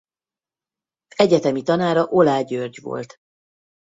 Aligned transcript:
Egyetemi 1.15 1.61
tanára 1.61 2.05
Oláh 2.05 2.43
György 2.43 2.81
volt. 2.81 3.17